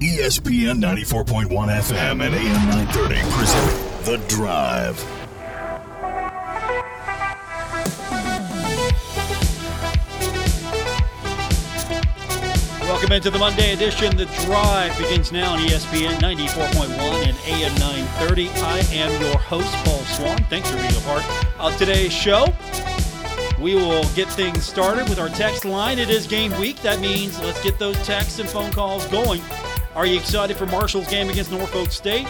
[0.00, 5.04] ESPN 94.1 FM and AM 930 present The Drive.
[12.80, 14.16] Welcome into the Monday edition.
[14.16, 16.88] The Drive begins now on ESPN 94.1
[17.28, 18.48] and AM 930.
[18.48, 20.42] I am your host, Paul Swann.
[20.44, 21.22] Thanks for being a part
[21.60, 22.46] of today's show.
[23.60, 25.98] We will get things started with our text line.
[25.98, 26.80] It is game week.
[26.80, 29.42] That means let's get those texts and phone calls going.
[30.00, 32.26] Are you excited for Marshall's game against Norfolk State?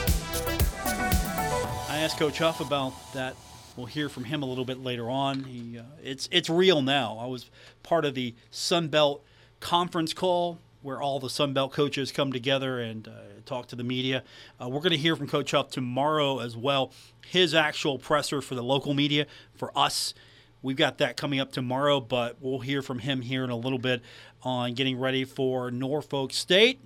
[1.89, 3.37] I asked Coach Huff about that.
[3.77, 5.45] We'll hear from him a little bit later on.
[5.45, 7.17] He, uh, it's it's real now.
[7.21, 7.49] I was
[7.85, 9.25] part of the Sun Belt
[9.61, 13.13] conference call where all the Sun Belt coaches come together and uh,
[13.47, 14.25] talk to the media.
[14.61, 16.91] Uh, we're going to hear from Coach Huff tomorrow as well.
[17.25, 20.13] His actual presser for the local media for us.
[20.61, 23.79] We've got that coming up tomorrow, but we'll hear from him here in a little
[23.79, 24.03] bit
[24.43, 26.81] on getting ready for Norfolk State.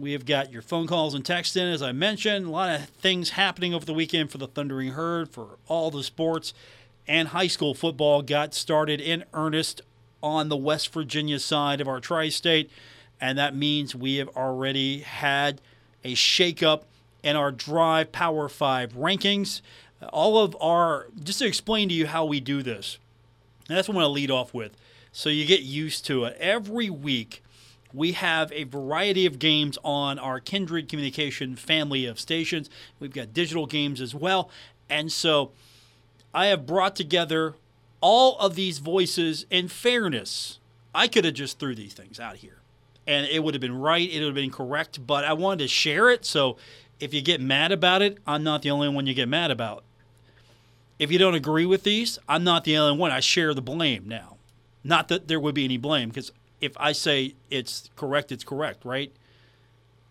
[0.00, 2.46] We have got your phone calls and text in, as I mentioned.
[2.46, 6.02] A lot of things happening over the weekend for the Thundering Herd, for all the
[6.02, 6.54] sports,
[7.06, 9.82] and high school football got started in earnest
[10.22, 12.70] on the West Virginia side of our tri state.
[13.20, 15.60] And that means we have already had
[16.02, 16.84] a shakeup
[17.22, 19.60] in our Drive Power 5 rankings.
[20.14, 22.98] All of our, just to explain to you how we do this,
[23.68, 24.74] that's what I'm going to lead off with.
[25.12, 26.38] So you get used to it.
[26.40, 27.42] Every week,
[27.92, 32.70] we have a variety of games on our Kindred Communication family of stations.
[32.98, 34.50] We've got digital games as well.
[34.88, 35.52] And so
[36.32, 37.54] I have brought together
[38.00, 40.58] all of these voices in fairness.
[40.94, 42.60] I could have just threw these things out here
[43.06, 45.68] and it would have been right, it would have been correct, but I wanted to
[45.68, 46.24] share it.
[46.24, 46.56] So
[47.00, 49.82] if you get mad about it, I'm not the only one you get mad about.
[50.98, 53.10] If you don't agree with these, I'm not the only one.
[53.10, 54.36] I share the blame now.
[54.84, 56.30] Not that there would be any blame, because
[56.60, 59.12] if I say it's correct, it's correct, right?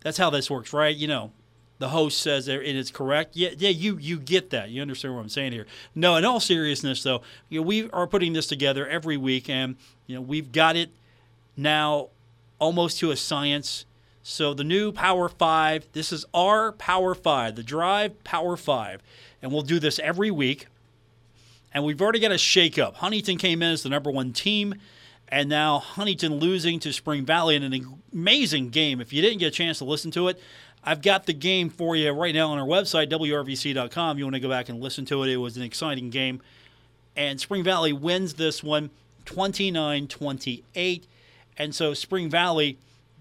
[0.02, 0.96] That's how this works, right?
[0.96, 1.32] You know,
[1.78, 3.36] the host says there and it is correct.
[3.36, 4.70] Yeah, yeah, you you get that.
[4.70, 5.66] You understand what I'm saying here.
[5.94, 9.76] No, in all seriousness, though, you know, we are putting this together every week, and
[10.06, 10.90] you know, we've got it
[11.56, 12.08] now
[12.58, 13.86] almost to a science.
[14.22, 15.88] So the new Power Five.
[15.92, 19.02] This is our Power Five, the Drive Power Five,
[19.42, 20.66] and we'll do this every week.
[21.72, 22.94] And we've already got a shakeup.
[22.96, 24.74] Huntington came in as the number one team,
[25.30, 29.00] and now Huntington losing to Spring Valley in an amazing game.
[29.00, 30.40] If you didn't get a chance to listen to it,
[30.82, 34.18] I've got the game for you right now on our website, WRVC.com.
[34.18, 35.30] You want to go back and listen to it.
[35.30, 36.40] It was an exciting game.
[37.16, 38.90] And Spring Valley wins this one
[39.26, 41.06] 29 28.
[41.58, 42.78] And so Spring Valley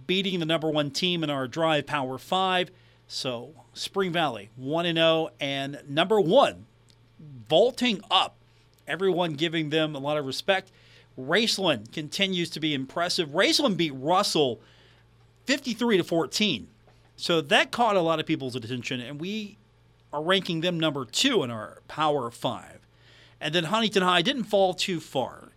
[0.08, 2.72] beating the number one team in our Drive Power 5.
[3.08, 6.66] So Spring Valley 1 0 and number one,
[7.50, 8.36] vaulting up.
[8.88, 10.72] Everyone giving them a lot of respect.
[11.20, 13.30] Raceland continues to be impressive.
[13.30, 14.62] Raceland beat Russell
[15.46, 16.68] 53 to 14.
[17.18, 19.58] So that caught a lot of people's attention, and we
[20.14, 22.80] are ranking them number two in our Power Five.
[23.42, 25.50] And then Huntington High didn't fall too far.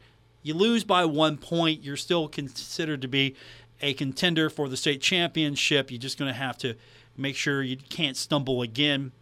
[0.43, 3.37] You lose by one point, you're still considered to be
[3.81, 5.91] a contender for the state championship.
[5.91, 6.75] You're just going to have to
[7.17, 9.13] make sure you can't stumble again.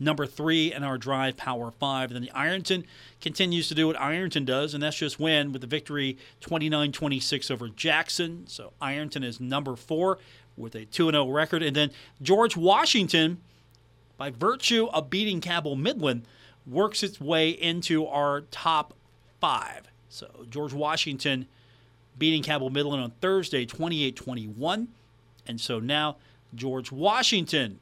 [0.00, 2.10] Number three in our drive, Power Five.
[2.10, 2.84] And then the Ironton
[3.20, 7.50] continues to do what Ironton does, and that's just win with the victory 29 26
[7.50, 8.44] over Jackson.
[8.46, 10.18] So Ironton is number four
[10.56, 11.62] with a 2 0 record.
[11.62, 11.90] And then
[12.20, 13.40] George Washington,
[14.16, 16.26] by virtue of beating Cabell Midland,
[16.66, 18.94] works its way into our top
[19.40, 19.88] five.
[20.08, 21.46] So George Washington
[22.18, 24.88] beating Cabell Midland on Thursday 28 21.
[25.46, 26.16] And so now
[26.54, 27.80] George Washington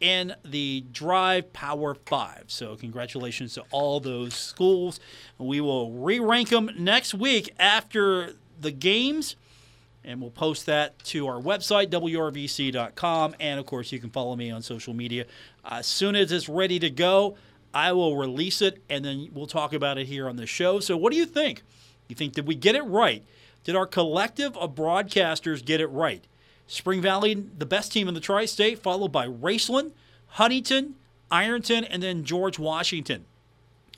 [0.00, 2.44] in the Drive Power 5.
[2.48, 4.98] So, congratulations to all those schools.
[5.38, 9.36] We will re rank them next week after the games,
[10.04, 13.34] and we'll post that to our website, WRVC.com.
[13.38, 15.26] And of course, you can follow me on social media.
[15.64, 17.36] As soon as it's ready to go,
[17.72, 20.80] I will release it, and then we'll talk about it here on the show.
[20.80, 21.62] So, what do you think?
[22.08, 23.22] You think, did we get it right?
[23.62, 26.24] Did our collective of broadcasters get it right?
[26.70, 29.90] Spring Valley, the best team in the tri state, followed by Raceland,
[30.28, 30.94] Huntington,
[31.28, 33.24] Ironton, and then George Washington.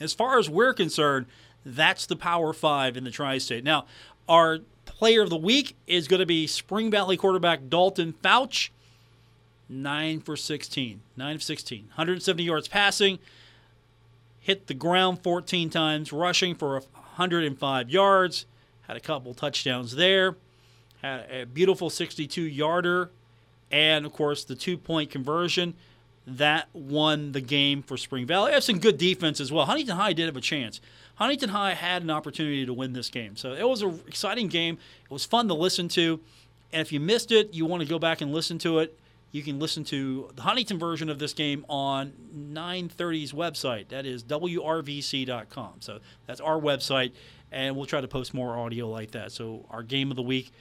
[0.00, 1.26] As far as we're concerned,
[1.66, 3.62] that's the Power Five in the tri state.
[3.62, 3.84] Now,
[4.26, 8.70] our player of the week is going to be Spring Valley quarterback Dalton Fouch.
[9.68, 11.02] 9 for 16.
[11.14, 11.84] 9 of 16.
[11.88, 13.18] 170 yards passing.
[14.40, 18.46] Hit the ground 14 times, rushing for 105 yards.
[18.88, 20.36] Had a couple touchdowns there
[21.02, 23.10] a beautiful 62 yarder,
[23.70, 25.74] and of course the two point conversion
[26.26, 28.50] that won the game for Spring Valley.
[28.50, 29.66] They have some good defense as well.
[29.66, 30.80] Huntington High did have a chance.
[31.16, 34.78] Huntington High had an opportunity to win this game, so it was an exciting game.
[35.04, 36.20] It was fun to listen to,
[36.72, 38.98] And if you missed it, you want to go back and listen to it.
[39.30, 43.88] You can listen to the Huntington version of this game on 930's website.
[43.88, 45.74] That is WRVC.com.
[45.80, 47.12] So that's our website,
[47.50, 49.32] and we'll try to post more audio like that.
[49.32, 50.52] So our game of the week,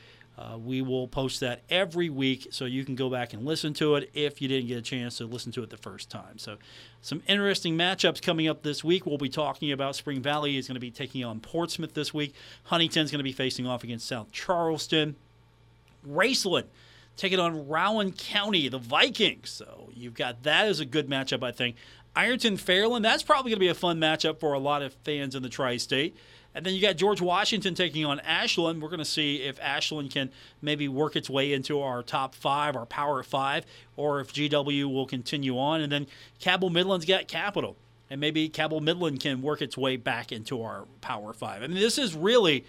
[0.42, 3.96] uh, we will post that every week so you can go back and listen to
[3.96, 6.38] it if you didn't get a chance to listen to it the first time.
[6.38, 6.58] So,
[7.02, 9.06] some interesting matchups coming up this week.
[9.06, 12.34] We'll be talking about Spring Valley is going to be taking on Portsmouth this week.
[12.64, 15.16] Huntington's going to be facing off against South Charleston.
[16.08, 16.66] Raceland
[17.18, 19.50] taking on Rowan County, the Vikings.
[19.50, 21.76] So, you've got that as a good matchup, I think.
[22.16, 25.36] Ironton Fairland, that's probably going to be a fun matchup for a lot of fans
[25.36, 26.16] in the tri state.
[26.54, 28.82] And then you got George Washington taking on Ashland.
[28.82, 30.30] We're going to see if Ashland can
[30.62, 33.66] maybe work its way into our top five, our power five,
[33.96, 35.82] or if GW will continue on.
[35.82, 36.08] And then
[36.40, 37.78] Cabell Midland's got Capital.
[38.10, 41.64] And maybe Cabell Midland can work its way back into our power five.
[41.64, 42.66] I mean, this is really,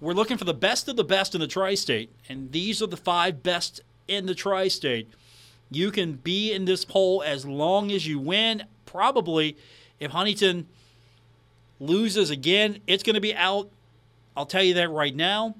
[0.00, 2.10] we're looking for the best of the best in the tri state.
[2.28, 5.08] And these are the five best in the tri state.
[5.68, 8.62] You can be in this poll as long as you win.
[8.84, 9.56] Probably
[9.98, 10.68] if Huntington
[11.80, 13.70] loses again, it's going to be out.
[14.36, 15.54] I'll tell you that right now.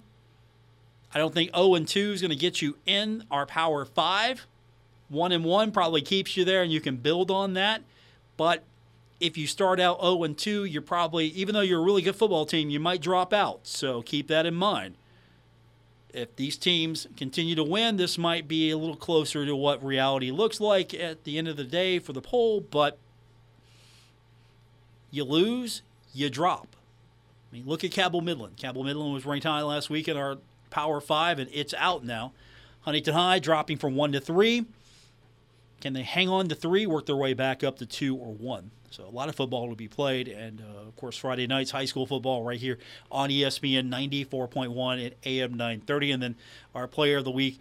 [1.14, 4.46] I don't think 0 and 2 is going to get you in our Power 5.
[5.08, 7.82] 1 and 1 probably keeps you there and you can build on that.
[8.36, 8.64] But
[9.20, 12.16] if you start out 0 and 2, you're probably even though you're a really good
[12.16, 13.60] football team, you might drop out.
[13.62, 14.96] So keep that in mind.
[16.12, 20.30] If these teams continue to win, this might be a little closer to what reality
[20.30, 22.98] looks like at the end of the day for the poll, but
[25.10, 25.82] you lose,
[26.16, 26.74] you drop.
[27.50, 28.56] I mean, look at Cabell Midland.
[28.56, 30.38] Cabell Midland was ranked high last week in our
[30.70, 32.32] Power Five, and it's out now.
[32.80, 34.66] Huntington High dropping from one to three.
[35.80, 38.70] Can they hang on to three, work their way back up to two or one?
[38.90, 41.84] So a lot of football to be played, and uh, of course Friday nights high
[41.84, 42.78] school football right here
[43.10, 46.36] on ESPN 94.1 at AM 930, and then
[46.74, 47.60] our Player of the Week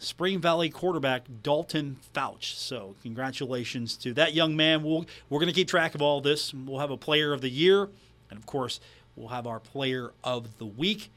[0.00, 2.54] Spring Valley quarterback Dalton Fouch.
[2.54, 4.82] So, congratulations to that young man.
[4.82, 6.54] We'll, we're going to keep track of all this.
[6.54, 7.88] We'll have a player of the year,
[8.30, 8.80] and of course,
[9.14, 11.10] we'll have our player of the week.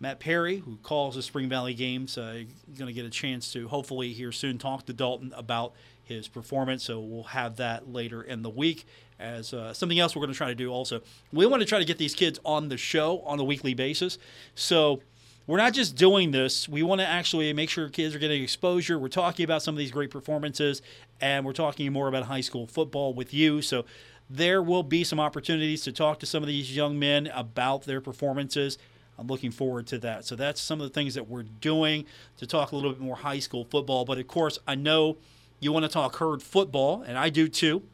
[0.00, 2.44] Matt Perry, who calls the Spring Valley games, uh,
[2.76, 5.72] going to get a chance to hopefully here soon talk to Dalton about
[6.04, 6.84] his performance.
[6.84, 8.86] So we'll have that later in the week.
[9.18, 11.00] As uh, something else we're going to try to do also,
[11.32, 14.16] we want to try to get these kids on the show on a weekly basis.
[14.54, 15.00] So
[15.48, 16.68] we're not just doing this.
[16.68, 18.98] We want to actually make sure kids are getting exposure.
[18.98, 20.82] We're talking about some of these great performances,
[21.22, 23.62] and we're talking more about high school football with you.
[23.62, 23.86] So
[24.28, 28.02] there will be some opportunities to talk to some of these young men about their
[28.02, 28.76] performances.
[29.18, 30.26] I'm looking forward to that.
[30.26, 32.04] So that's some of the things that we're doing
[32.36, 34.04] to talk a little bit more high school football.
[34.04, 35.16] But of course, I know
[35.60, 37.84] you want to talk herd football, and I do too.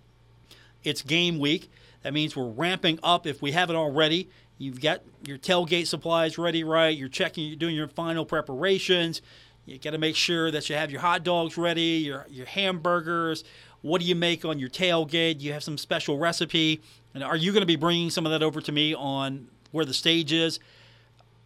[0.83, 1.71] It's game week.
[2.03, 4.29] That means we're ramping up if we haven't already
[4.59, 6.97] You've got your tailgate supplies ready, right?
[6.97, 9.21] You're checking, you're doing your final preparations.
[9.67, 13.45] You got to make sure that you have your hot dogs ready, your your hamburgers.
[13.81, 15.41] What do you make on your tailgate?
[15.41, 16.83] You have some special recipe,
[17.15, 19.85] and are you going to be bringing some of that over to me on where
[19.85, 20.61] the stage is?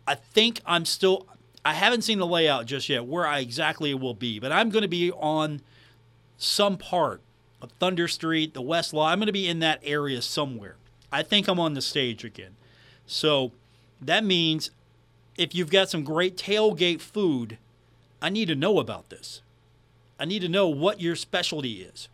[0.07, 1.27] I think I'm still.
[1.65, 4.83] I haven't seen the layout just yet where I exactly will be, but I'm going
[4.83, 5.61] to be on
[6.37, 7.21] some part
[7.61, 9.13] of Thunder Street, the West Lot.
[9.13, 10.77] I'm going to be in that area somewhere.
[11.11, 12.55] I think I'm on the stage again.
[13.09, 13.53] So
[14.01, 14.71] that means
[15.37, 17.59] if you've got some great tailgate food,
[18.23, 19.41] I need to know about this.
[20.21, 22.09] I need to know what your specialty is.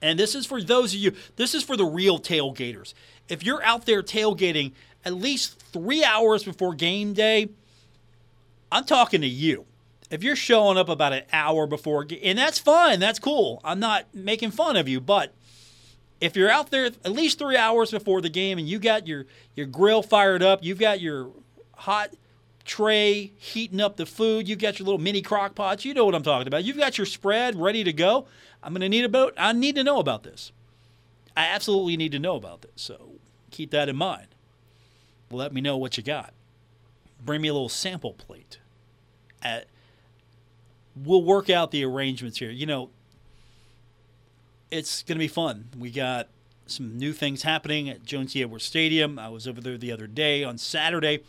[0.00, 2.94] And this is for those of you, this is for the real tailgaters.
[3.28, 4.72] If you're out there tailgating
[5.04, 7.48] at least three hours before game day,
[8.70, 9.64] I'm talking to you.
[10.10, 13.60] If you're showing up about an hour before, and that's fine, that's cool.
[13.64, 15.32] I'm not making fun of you, but
[16.20, 19.26] if you're out there at least three hours before the game and you got your,
[19.54, 21.30] your grill fired up, you've got your
[21.74, 22.10] hot
[22.64, 26.14] tray heating up the food, you've got your little mini crock pots, you know what
[26.14, 26.64] I'm talking about.
[26.64, 28.26] You've got your spread ready to go.
[28.62, 30.52] I'm going to need about I need to know about this.
[31.36, 32.72] I absolutely need to know about this.
[32.76, 33.12] So
[33.50, 34.28] keep that in mind.
[35.30, 36.32] Let me know what you got.
[37.24, 38.58] Bring me a little sample plate.
[39.42, 39.66] At,
[40.94, 42.50] we'll work out the arrangements here.
[42.50, 42.90] You know,
[44.70, 45.68] it's going to be fun.
[45.78, 46.28] We got
[46.66, 48.42] some new things happening at Joan C.
[48.42, 49.18] Edwards Stadium.
[49.18, 51.22] I was over there the other day on Saturday.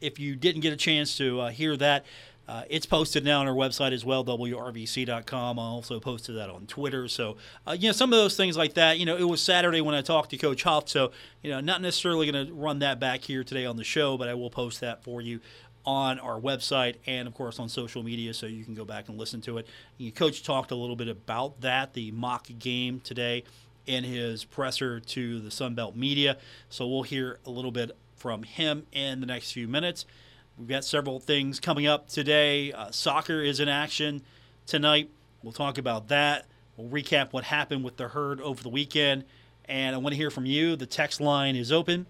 [0.00, 2.04] If you didn't get a chance to uh, hear that,
[2.48, 5.58] uh, it's posted now on our website as well, wrvc.com.
[5.58, 7.06] I also posted that on Twitter.
[7.06, 8.98] So, uh, you know, some of those things like that.
[8.98, 10.88] You know, it was Saturday when I talked to Coach Huff.
[10.88, 14.16] So, you know, not necessarily going to run that back here today on the show,
[14.16, 15.40] but I will post that for you
[15.88, 19.16] on our website and, of course, on social media, so you can go back and
[19.16, 19.66] listen to it.
[20.14, 23.42] Coach talked a little bit about that, the mock game today,
[23.86, 26.36] in his presser to the Sunbelt media.
[26.68, 30.04] So we'll hear a little bit from him in the next few minutes.
[30.58, 32.70] We've got several things coming up today.
[32.70, 34.20] Uh, soccer is in action
[34.66, 35.08] tonight.
[35.42, 36.44] We'll talk about that.
[36.76, 39.24] We'll recap what happened with the herd over the weekend.
[39.64, 40.76] And I want to hear from you.
[40.76, 42.04] The text line is open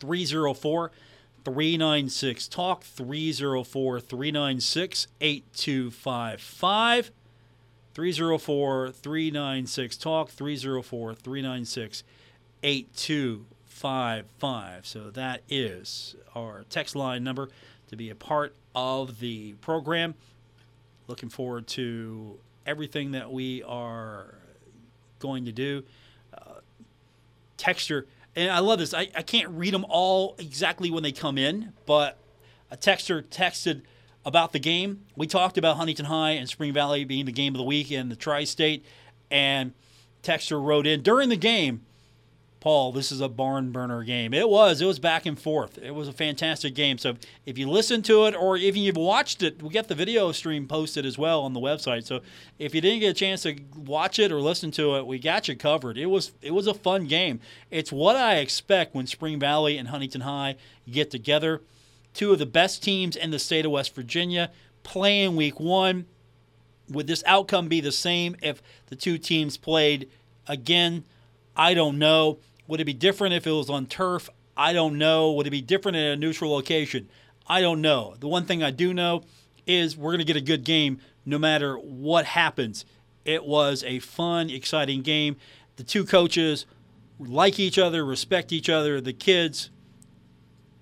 [0.00, 0.90] 304
[1.46, 7.12] 396 Talk, 304 396 8255.
[7.94, 12.02] 304 396 Talk, 304 396
[12.64, 14.86] 8255.
[14.86, 17.48] So that is our text line number
[17.90, 20.16] to be a part of the program.
[21.06, 24.34] Looking forward to everything that we are
[25.20, 25.84] going to do.
[26.36, 26.54] Uh,
[27.56, 28.94] texture, and I love this.
[28.94, 32.18] I, I can't read them all exactly when they come in, but
[32.70, 33.82] a texter texted
[34.24, 35.06] about the game.
[35.16, 38.10] We talked about Huntington High and Spring Valley being the game of the week in
[38.10, 38.84] the tri state,
[39.30, 39.72] and
[40.22, 41.82] texter wrote in during the game
[42.66, 44.34] Paul, this is a barn burner game.
[44.34, 44.80] It was.
[44.80, 45.78] It was back and forth.
[45.78, 46.98] It was a fantastic game.
[46.98, 50.32] So if you listen to it or even you've watched it, we get the video
[50.32, 52.06] stream posted as well on the website.
[52.06, 52.22] So
[52.58, 55.46] if you didn't get a chance to watch it or listen to it, we got
[55.46, 55.96] you covered.
[55.96, 57.38] It was it was a fun game.
[57.70, 60.56] It's what I expect when Spring Valley and Huntington High
[60.90, 61.62] get together.
[62.14, 64.50] Two of the best teams in the state of West Virginia
[64.82, 66.06] playing week one.
[66.88, 70.10] Would this outcome be the same if the two teams played
[70.48, 71.04] again?
[71.56, 72.38] I don't know.
[72.68, 74.28] Would it be different if it was on turf?
[74.56, 75.32] I don't know.
[75.32, 77.08] Would it be different in a neutral location?
[77.46, 78.16] I don't know.
[78.18, 79.22] The one thing I do know
[79.66, 82.84] is we're going to get a good game no matter what happens.
[83.24, 85.36] It was a fun, exciting game.
[85.76, 86.66] The two coaches
[87.18, 89.00] like each other, respect each other.
[89.00, 89.70] The kids,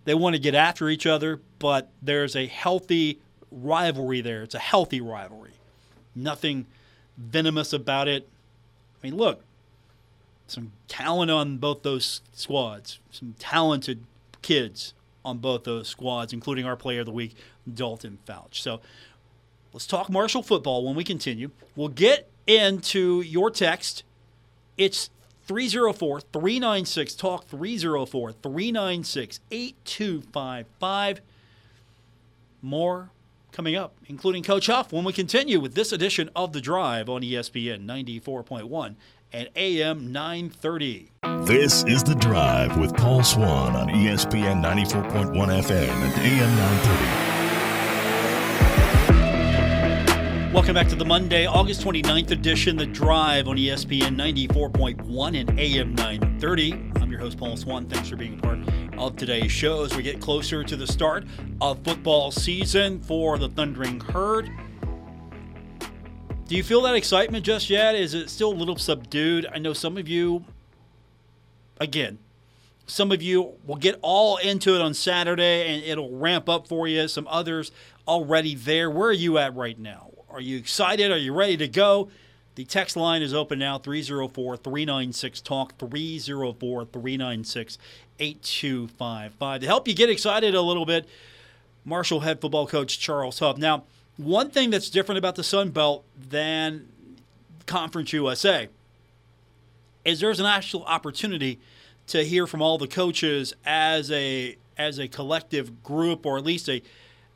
[0.04, 4.42] they want to get after each other, but there's a healthy rivalry there.
[4.42, 5.52] It's a healthy rivalry.
[6.14, 6.66] Nothing
[7.16, 8.28] venomous about it.
[9.02, 9.42] I mean, look,
[10.46, 14.04] some talent on both those squads, some talented
[14.42, 17.34] kids on both those squads, including our player of the week,
[17.72, 18.54] Dalton Fouch.
[18.54, 18.80] So
[19.72, 21.50] let's talk Marshall football when we continue.
[21.74, 24.04] We'll get into your text.
[24.76, 25.10] It's
[25.46, 31.20] 304 396 Talk 304 396 8255.
[32.62, 33.10] More
[33.52, 37.22] coming up, including Coach Huff, when we continue with this edition of The Drive on
[37.22, 38.96] ESPN 94.1
[39.34, 41.10] and AM 930.
[41.40, 47.34] This is The Drive with Paul Swann on ESPN 94.1 FM and AM 930.
[50.54, 55.96] Welcome back to the Monday, August 29th edition, The Drive on ESPN 94.1 and AM
[55.96, 56.92] 930.
[57.00, 57.88] I'm your host, Paul Swann.
[57.88, 58.60] Thanks for being a part
[58.96, 61.24] of today's show as we get closer to the start
[61.60, 64.48] of football season for the Thundering Herd.
[66.46, 67.94] Do you feel that excitement just yet?
[67.94, 69.46] Is it still a little subdued?
[69.50, 70.44] I know some of you,
[71.80, 72.18] again,
[72.86, 76.86] some of you will get all into it on Saturday and it'll ramp up for
[76.86, 77.08] you.
[77.08, 77.72] Some others
[78.06, 78.90] already there.
[78.90, 80.10] Where are you at right now?
[80.28, 81.10] Are you excited?
[81.10, 82.10] Are you ready to go?
[82.56, 87.78] The text line is open now 304 396 Talk, 304 396
[88.18, 89.60] 8255.
[89.60, 91.08] To help you get excited a little bit,
[91.86, 93.56] Marshall head football coach Charles Huff.
[93.56, 93.84] Now,
[94.16, 96.88] one thing that's different about the Sun Belt than
[97.66, 98.68] Conference USA
[100.04, 101.58] is there's an actual opportunity
[102.08, 106.68] to hear from all the coaches as a as a collective group or at least
[106.68, 106.82] a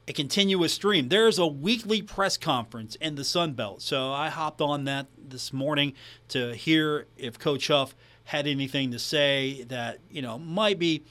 [0.07, 1.09] a continuous stream.
[1.11, 3.83] There's a weekly press conference in the Sun Belt.
[3.83, 5.93] So I hopped on that this morning
[6.29, 7.95] to hear if Coach Huff
[8.25, 11.05] had anything to say that, you know, might be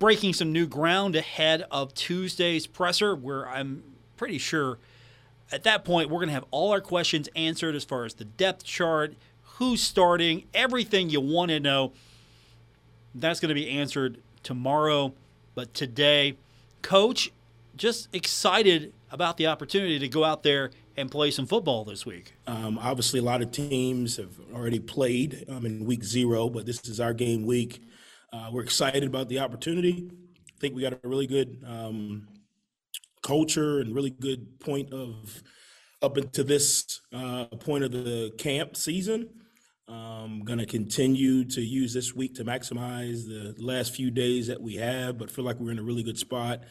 [0.00, 3.84] breaking some new ground ahead of Tuesday's presser, where I'm
[4.16, 4.78] pretty sure
[5.52, 8.24] at that point we're going to have all our questions answered as far as the
[8.24, 11.92] depth chart, who's starting, everything you want to know.
[13.14, 15.14] That's going to be answered tomorrow.
[15.54, 16.36] But today,
[16.82, 17.32] coach,
[17.76, 22.34] just excited about the opportunity to go out there and play some football this week.
[22.46, 26.86] Um, obviously, a lot of teams have already played um, in week zero, but this
[26.88, 27.82] is our game week.
[28.32, 30.10] Uh, we're excited about the opportunity.
[30.10, 32.28] I think we got a really good um,
[33.26, 35.42] culture and really good point of
[36.00, 39.28] up into this uh, point of the camp season.
[39.88, 44.62] I'm going to continue to use this week to maximize the last few days that
[44.62, 46.62] we have, but feel like we're in a really good spot.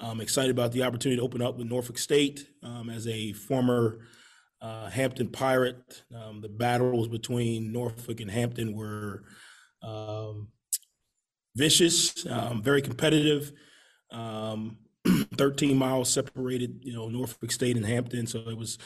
[0.00, 3.98] I'm excited about the opportunity to open up with Norfolk State um, as a former
[4.62, 6.04] uh, Hampton Pirate.
[6.14, 9.24] Um, the battles between Norfolk and Hampton were
[9.82, 10.48] um,
[11.54, 13.52] vicious, um, very competitive.
[14.10, 14.78] Um,
[15.36, 18.26] 13 miles separated, you know, Norfolk State and Hampton.
[18.26, 18.78] So it was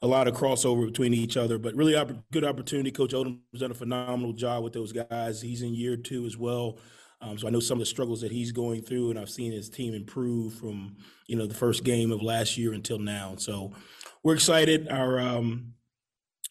[0.00, 2.90] a lot of crossover between each other, but really opp- good opportunity.
[2.90, 5.42] Coach Odums' done a phenomenal job with those guys.
[5.42, 6.78] He's in year two as well.
[7.20, 9.50] Um, so I know some of the struggles that he's going through, and I've seen
[9.50, 13.34] his team improve from you know the first game of last year until now.
[13.38, 13.72] So
[14.22, 14.88] we're excited.
[14.88, 15.74] Our um,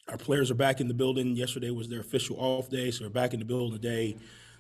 [0.10, 1.38] our players are back in the building.
[1.38, 4.18] Yesterday was their official off day, so they're back in the building today,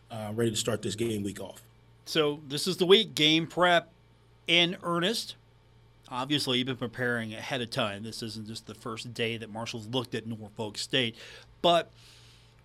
[0.09, 1.61] uh, ready to start this game week off.
[2.05, 3.89] So this is the week game prep
[4.47, 5.35] in earnest.
[6.09, 8.03] Obviously, you've been preparing ahead of time.
[8.03, 11.15] This isn't just the first day that Marshall's looked at Norfolk State.
[11.61, 11.91] But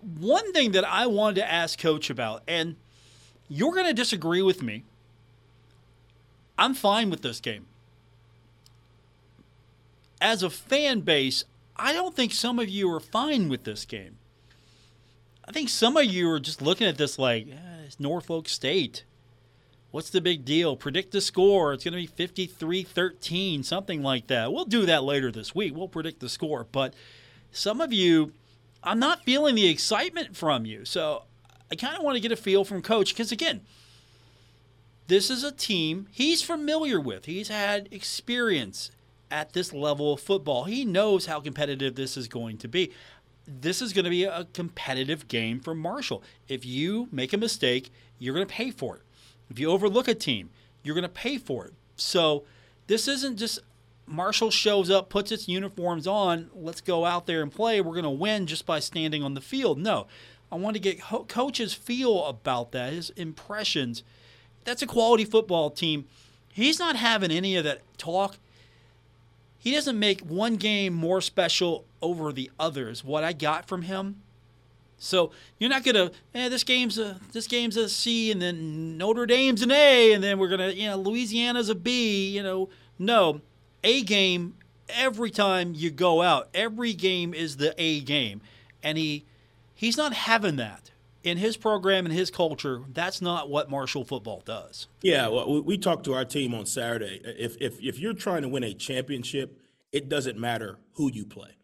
[0.00, 2.76] one thing that I wanted to ask Coach about, and
[3.48, 4.84] you're going to disagree with me.
[6.56, 7.66] I'm fine with this game.
[10.20, 11.44] As a fan base,
[11.76, 14.18] I don't think some of you are fine with this game.
[15.44, 19.04] I think some of you are just looking at this like, eh, it's Norfolk State.
[19.92, 20.75] What's the big deal?
[20.75, 21.75] Predict the score.
[21.75, 24.50] It's going to be 53 13, something like that.
[24.50, 25.76] We'll do that later this week.
[25.76, 26.66] We'll predict the score.
[26.72, 26.94] But
[27.52, 28.32] some of you,
[28.82, 30.87] I'm not feeling the excitement from you.
[30.87, 31.25] So
[31.70, 33.61] I kind of want to get a feel from Coach because, again,
[35.08, 37.26] this is a team he's familiar with.
[37.26, 38.90] He's had experience
[39.30, 40.64] at this level of football.
[40.64, 42.92] He knows how competitive this is going to be.
[43.46, 46.22] This is going to be a competitive game for Marshall.
[46.49, 49.02] If you make a mistake, you're going to pay for it.
[49.50, 50.50] If you overlook a team,
[50.82, 51.75] you're going to pay for it.
[51.96, 52.44] So
[52.87, 53.61] this isn't just
[54.06, 57.80] Marshall shows up, puts its uniforms on, let's go out there and play.
[57.80, 59.78] We're going to win just by standing on the field.
[59.78, 60.06] No,
[60.50, 64.02] I want to get ho- coaches feel about that, his impressions.
[64.64, 66.06] That's a quality football team.
[66.49, 68.37] He's not having any of that talk.
[69.58, 73.04] He doesn't make one game more special over the others.
[73.04, 74.22] What I got from him
[75.02, 79.26] so you're not gonna, eh, this game's a this game's a C, and then Notre
[79.26, 82.28] Dame's an A, and then we're gonna, you know, Louisiana's a B.
[82.30, 82.68] You know,
[82.99, 83.40] no,
[83.82, 84.54] A game
[84.88, 86.49] every time you go out.
[86.54, 88.42] Every game is the A game,
[88.80, 89.25] and he
[89.75, 90.92] he's not having that
[91.25, 92.82] in his program and his culture.
[92.92, 94.87] That's not what Marshall football does.
[95.02, 97.21] Yeah, well, we talked to our team on Saturday.
[97.25, 101.56] If if if you're trying to win a championship, it doesn't matter who you play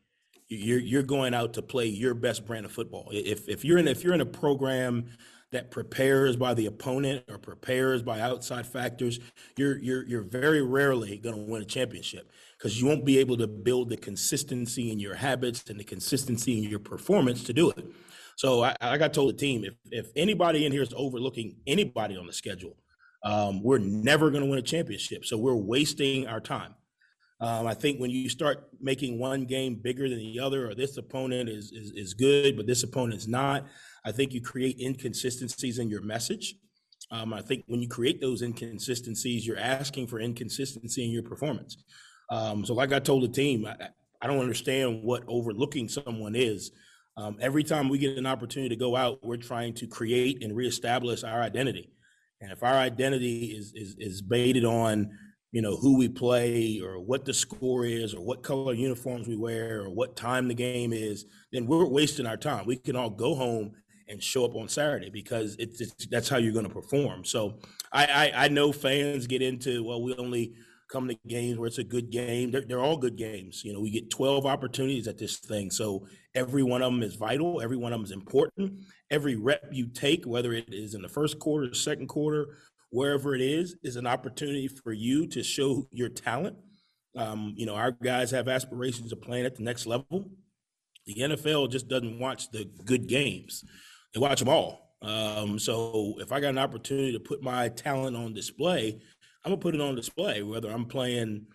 [0.49, 3.09] you're you're going out to play your best brand of football.
[3.13, 5.07] If if you're in if you're in a program
[5.51, 9.21] that prepares by the opponent or prepares by outside factors,
[9.57, 13.37] you're you're you're very rarely going to win a championship because you won't be able
[13.37, 17.71] to build the consistency in your habits and the consistency in your performance to do
[17.71, 17.85] it.
[18.37, 22.17] So I, I got told the team if if anybody in here is overlooking anybody
[22.17, 22.77] on the schedule,
[23.23, 25.25] um, we're never going to win a championship.
[25.25, 26.75] So we're wasting our time.
[27.41, 30.97] Um, I think when you start making one game bigger than the other, or this
[30.97, 33.67] opponent is, is, is good, but this opponent is not,
[34.05, 36.57] I think you create inconsistencies in your message.
[37.11, 41.77] Um, I think when you create those inconsistencies, you're asking for inconsistency in your performance.
[42.31, 43.89] Um, so, like I told the team, I,
[44.21, 46.73] I, don't understand what overlooking someone is.
[47.17, 50.55] Um, every time we get an opportunity to go out, we're trying to create and
[50.55, 51.91] reestablish our identity.
[52.43, 55.11] And if our identity is is, is baited on
[55.53, 59.37] you know who we play or what the score is or what color uniforms we
[59.37, 62.67] wear or what time the game is then we're wasting our time.
[62.67, 63.73] We can all go home
[64.09, 67.25] and show up on saturday because it's, it's that's how you're going to perform.
[67.25, 67.59] So
[67.93, 70.55] I, I, I know fans get into well we only
[70.91, 72.51] come to games where it's a good game.
[72.51, 73.63] They're, they're all good games.
[73.65, 75.71] You know we get 12 opportunities at this thing.
[75.71, 77.61] So every one of them is vital.
[77.63, 78.81] Every one of them is important.
[79.11, 82.49] Every rep you take whether it is in the first quarter second quarter
[82.91, 86.57] wherever it is, is an opportunity for you to show your talent.
[87.17, 90.31] Um, you know, our guys have aspirations of playing at the next level.
[91.07, 93.65] The NFL just doesn't watch the good games;
[94.13, 94.97] they watch them all.
[95.01, 99.01] Um, so if I got an opportunity to put my talent on display,
[99.45, 100.43] I'm gonna put it on display.
[100.43, 101.47] Whether I'm playing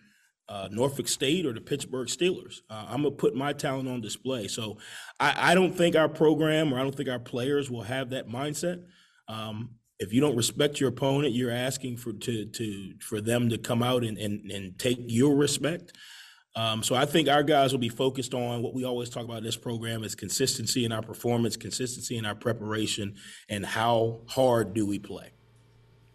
[0.48, 4.48] uh, Norfolk State or the Pittsburgh Steelers, uh, I'm gonna put my talent on display.
[4.48, 4.78] So
[5.20, 8.28] I, I, don't think our program or I don't think our players will have that
[8.28, 8.82] mindset.
[9.28, 13.58] Um, if you don't respect your opponent, you're asking for to to for them to
[13.58, 15.92] come out and and, and take your respect.
[16.56, 19.38] Um, so I think our guys will be focused on what we always talk about
[19.38, 23.16] in this program is consistency in our performance, consistency in our preparation,
[23.48, 25.32] and how hard do we play.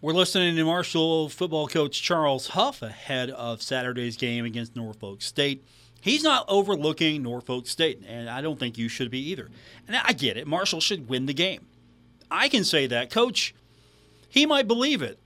[0.02, 5.68] We're listening to Marshall football coach Charles Huff ahead of Saturday's game against Norfolk State.
[6.00, 9.50] He's not overlooking Norfolk State, and I don't think you should be either.
[9.88, 10.48] And I get it.
[10.48, 11.66] Marshall should win the game.
[12.32, 13.10] I can say that.
[13.10, 13.54] Coach,
[14.30, 15.20] he might believe it.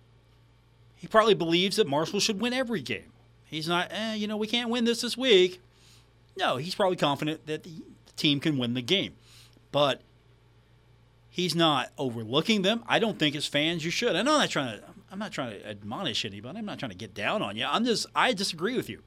[0.96, 3.12] He probably believes that Marshall should win every game.
[3.46, 5.62] He's not, eh, you know, we can't win this this week.
[6.38, 7.84] No, he's probably confident that the
[8.16, 9.13] team can win the game.
[9.72, 10.02] But
[11.30, 12.84] he's not overlooking them.
[12.88, 14.16] I don't think as fans you should.
[14.16, 16.58] I know I'm not trying to I'm not trying to admonish anybody.
[16.58, 17.68] I'm not trying to get down on you.
[17.70, 19.02] I'm just I disagree with you.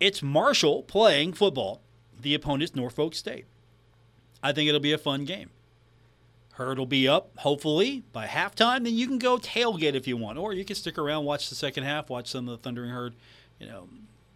[0.00, 1.82] It's Marshall playing football.
[2.20, 3.44] The opponent's Norfolk State.
[4.42, 5.50] I think it'll be a fun game.
[6.56, 8.84] Herd will be up, hopefully, by halftime.
[8.84, 11.54] Then you can go tailgate if you want, or you can stick around, watch the
[11.54, 13.14] second half, watch some of the Thundering Herd,
[13.60, 13.88] you know,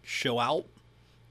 [0.03, 0.65] show out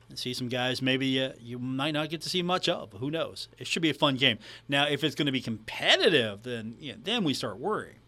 [0.09, 2.93] and see some guys maybe uh, you might not get to see much of.
[2.95, 3.47] Who knows?
[3.57, 4.39] It should be a fun game.
[4.69, 8.01] Now, if it's going to be competitive, then you know, then we start worrying.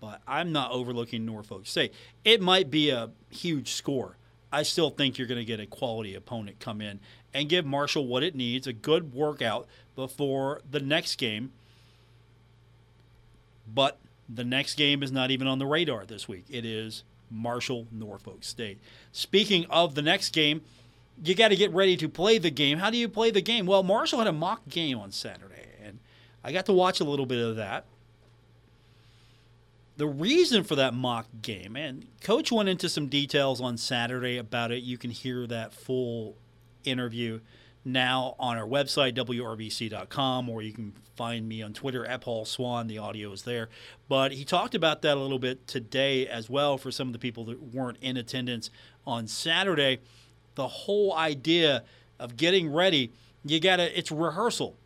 [0.00, 1.94] But I'm not overlooking Norfolk State.
[2.24, 4.16] It might be a huge score.
[4.50, 6.98] I still think you're going to get a quality opponent come in
[7.32, 11.52] and give Marshall what it needs, a good workout before the next game
[13.72, 13.98] but
[14.28, 16.44] the next game is not even on the radar this week.
[16.48, 18.78] It is Marshall Norfolk State.
[19.12, 20.62] Speaking of the next game,
[21.22, 22.78] you got to get ready to play the game.
[22.78, 23.66] How do you play the game?
[23.66, 25.98] Well, Marshall had a mock game on Saturday, and
[26.44, 27.84] I got to watch a little bit of that.
[29.96, 34.70] The reason for that mock game, and Coach went into some details on Saturday about
[34.70, 34.82] it.
[34.82, 36.36] You can hear that full
[36.84, 37.40] interview
[37.86, 42.88] now on our website, wrvc.com, or you can find me on Twitter at Paul Swann.
[42.88, 43.68] The audio is there.
[44.08, 47.18] But he talked about that a little bit today as well for some of the
[47.18, 48.70] people that weren't in attendance
[49.06, 50.00] on Saturday.
[50.56, 51.84] The whole idea
[52.18, 53.12] of getting ready,
[53.44, 54.76] you got to, it's rehearsal.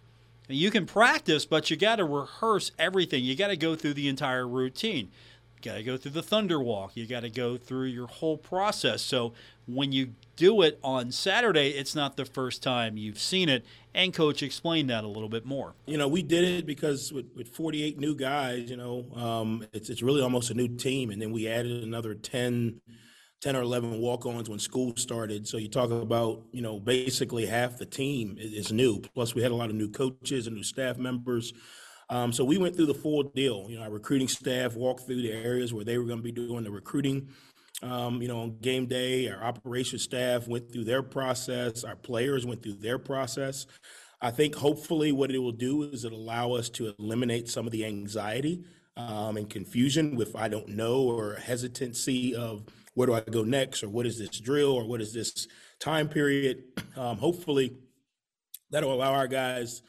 [0.48, 3.24] You can practice, but you got to rehearse everything.
[3.24, 5.10] You got to go through the entire routine.
[5.62, 6.92] Got to go through the thunder walk.
[6.94, 9.02] You got to go through your whole process.
[9.02, 9.34] So
[9.66, 13.64] when you do it on Saturday, it's not the first time you've seen it.
[13.94, 15.74] And coach explained that a little bit more.
[15.86, 19.90] You know, we did it because with, with 48 new guys, you know, um, it's
[19.90, 22.80] it's really almost a new team, and then we added another 10,
[23.40, 25.46] 10 or 11 walk-ons when school started.
[25.46, 29.00] So you talk about, you know, basically half the team is new.
[29.14, 31.52] Plus, we had a lot of new coaches and new staff members.
[32.10, 33.66] Um, so we went through the full deal.
[33.68, 36.32] You know, our recruiting staff walked through the areas where they were going to be
[36.32, 37.28] doing the recruiting.
[37.82, 41.84] Um, you know, on game day, our operations staff went through their process.
[41.84, 43.66] Our players went through their process.
[44.20, 47.72] I think hopefully what it will do is it allow us to eliminate some of
[47.72, 48.64] the anxiety
[48.96, 53.82] um, and confusion with I don't know or hesitancy of where do I go next
[53.82, 55.46] or what is this drill or what is this
[55.78, 56.64] time period.
[56.96, 57.76] Um, hopefully
[58.68, 59.80] that'll allow our guys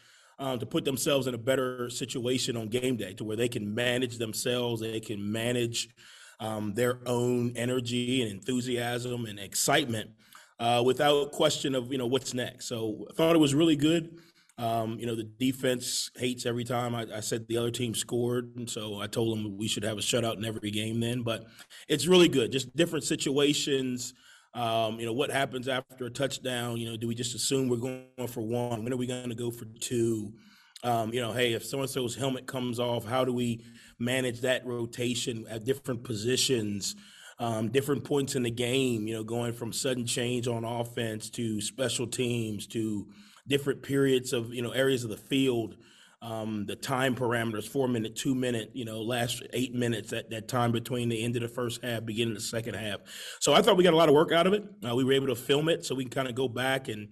[0.42, 3.74] um, to put themselves in a better situation on game day to where they can
[3.74, 5.90] manage themselves, they can manage
[6.40, 10.10] um, their own energy and enthusiasm and excitement
[10.60, 12.66] uh, without question of you know what's next.
[12.66, 14.18] So I thought it was really good.
[14.58, 18.56] Um, you know the defense hates every time I, I, said the other team scored,
[18.56, 21.22] and so I told them we should have a shutout in every game then.
[21.22, 21.46] But
[21.88, 24.16] it's really good, just different situations.
[24.54, 26.78] Um, you know, what happens after a touchdown?
[26.78, 28.84] You know, do we just assume we're going for one?
[28.84, 30.34] When are we going to go for two?
[30.84, 33.64] Um, you know, hey, if so and so's helmet comes off, how do we
[34.00, 36.96] manage that rotation at different positions,
[37.40, 39.08] um, different points in the game?
[39.08, 43.08] You know, going from sudden change on offense to special teams to
[43.48, 45.76] different periods of you know areas of the field
[46.22, 50.48] um, the time parameters, four minute, two minute, you know, last eight minutes, that, that
[50.48, 53.00] time between the end of the first half, beginning of the second half.
[53.40, 54.64] So I thought we got a lot of work out of it.
[54.88, 57.10] Uh, we were able to film it so we can kind of go back and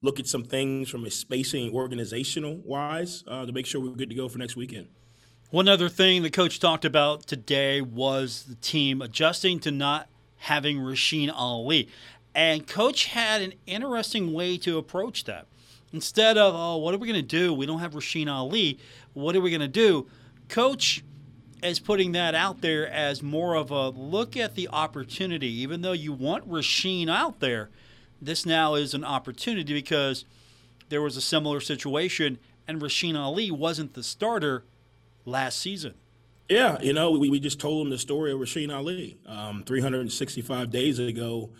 [0.00, 4.10] look at some things from a spacing organizational wise uh, to make sure we're good
[4.10, 4.88] to go for next weekend.
[5.50, 10.78] One other thing the coach talked about today was the team adjusting to not having
[10.78, 11.88] Rasheen Ali.
[12.34, 15.46] And coach had an interesting way to approach that.
[15.92, 17.52] Instead of, oh, what are we going to do?
[17.52, 18.78] We don't have Rasheen Ali.
[19.12, 20.08] What are we going to do?
[20.48, 21.04] Coach
[21.62, 25.48] is putting that out there as more of a look at the opportunity.
[25.60, 27.70] Even though you want Rasheen out there,
[28.20, 30.24] this now is an opportunity because
[30.88, 34.64] there was a similar situation and Rasheen Ali wasn't the starter
[35.24, 35.94] last season.
[36.48, 39.18] Yeah, you know, we, we just told him the story of Rasheen Ali.
[39.26, 41.50] Um, 365 days ago,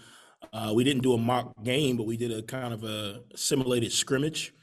[0.52, 3.92] uh, we didn't do a mock game, but we did a kind of a simulated
[3.92, 4.54] scrimmage.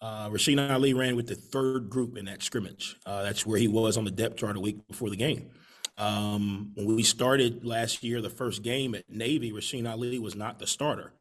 [0.00, 2.96] Uh, Rasheen Ali ran with the third group in that scrimmage.
[3.06, 5.50] Uh, that's where he was on the depth chart a week before the game.
[5.96, 10.58] Um, when we started last year, the first game at Navy, Rasheen Ali was not
[10.58, 11.12] the starter.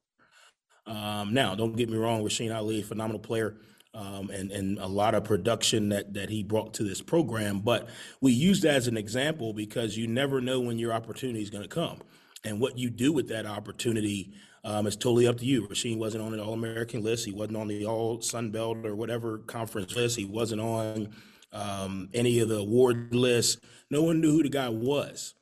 [0.85, 3.57] Um, now, don't get me wrong, Rasheen Ali, phenomenal player,
[3.93, 7.59] um, and and a lot of production that that he brought to this program.
[7.59, 7.87] But
[8.19, 11.63] we use that as an example because you never know when your opportunity is going
[11.63, 11.99] to come
[12.43, 15.67] and what you do with that opportunity um, is totally up to you.
[15.67, 17.25] Rasheen wasn't on an All American list.
[17.25, 20.17] He wasn't on the All Sun Belt or whatever conference list.
[20.17, 21.09] He wasn't on
[21.51, 23.57] um, any of the award lists.
[23.89, 25.35] No one knew who the guy was.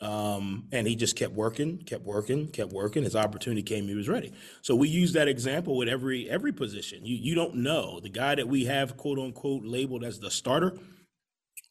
[0.00, 3.04] Um, and he just kept working, kept working, kept working.
[3.04, 4.30] His opportunity came, he was ready.
[4.60, 7.06] So we use that example with every every position.
[7.06, 10.78] You you don't know the guy that we have quote unquote labeled as the starter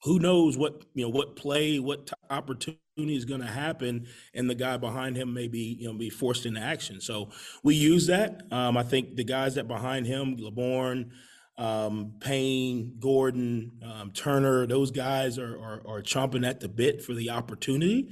[0.02, 4.56] who knows what you know what play what opportunity is going to happen and the
[4.56, 7.30] guy behind him may be you know be forced into action so
[7.62, 11.12] we use that um, i think the guys that behind him laborn
[11.58, 17.14] um, Payne, Gordon, um, Turner, those guys are, are, are chomping at the bit for
[17.14, 18.10] the opportunity.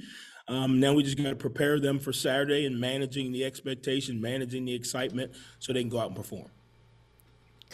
[0.48, 4.64] Um, now we just got to prepare them for Saturday and managing the expectation, managing
[4.64, 6.48] the excitement, so they can go out and perform.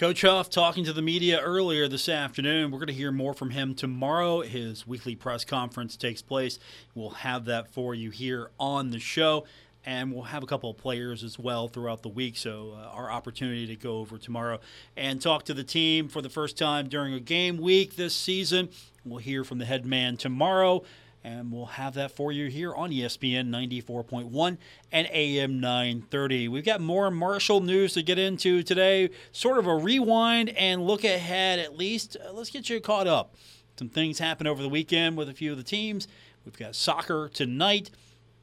[0.00, 2.70] Coach Huff talking to the media earlier this afternoon.
[2.70, 4.40] We're going to hear more from him tomorrow.
[4.40, 6.58] His weekly press conference takes place.
[6.94, 9.44] We'll have that for you here on the show.
[9.84, 12.38] And we'll have a couple of players as well throughout the week.
[12.38, 14.60] So, uh, our opportunity to go over tomorrow
[14.96, 18.70] and talk to the team for the first time during a game week this season.
[19.04, 20.82] We'll hear from the head man tomorrow
[21.22, 24.56] and we'll have that for you here on ESPN 94.1
[24.90, 26.48] and AM 930.
[26.48, 31.04] We've got more Marshall news to get into today, sort of a rewind and look
[31.04, 32.16] ahead at least.
[32.24, 33.34] Uh, let's get you caught up.
[33.78, 36.08] Some things happened over the weekend with a few of the teams.
[36.44, 37.90] We've got soccer tonight.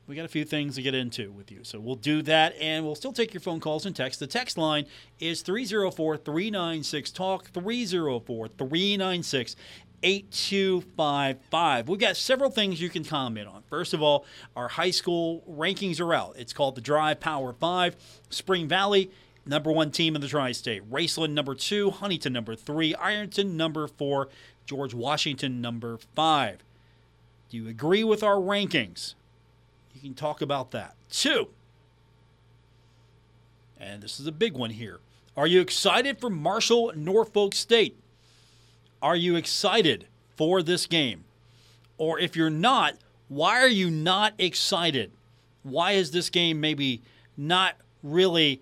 [0.07, 1.65] We got a few things to get into with you.
[1.65, 4.21] So we'll do that and we'll still take your phone calls and text.
[4.21, 4.85] The text line
[5.19, 9.55] is 304 396 TALK, 304 396
[10.03, 11.89] 8255.
[11.89, 13.63] We've got several things you can comment on.
[13.69, 16.35] First of all, our high school rankings are out.
[16.37, 17.95] It's called the Drive Power 5.
[18.29, 19.11] Spring Valley,
[19.45, 20.89] number one team in the tri state.
[20.89, 21.91] Raceland, number two.
[21.91, 22.93] Huntington, number three.
[22.95, 24.29] Ironton, number four.
[24.65, 26.59] George Washington, number five.
[27.49, 29.15] Do you agree with our rankings?
[29.95, 30.95] You can talk about that.
[31.09, 31.47] Two,
[33.79, 34.99] and this is a big one here.
[35.35, 37.97] Are you excited for Marshall Norfolk State?
[39.01, 41.25] Are you excited for this game?
[41.97, 42.95] Or if you're not,
[43.27, 45.11] why are you not excited?
[45.63, 47.01] Why is this game maybe
[47.35, 48.61] not really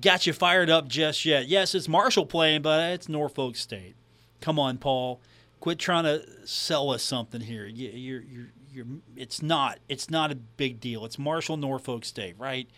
[0.00, 1.46] got you fired up just yet?
[1.46, 3.94] Yes, it's Marshall playing, but it's Norfolk State.
[4.40, 5.20] Come on, Paul.
[5.60, 7.66] Quit trying to sell us something here.
[7.66, 9.78] You're, you're, you're, it's not.
[9.88, 11.04] It's not a big deal.
[11.04, 12.68] It's Marshall, Norfolk State, right?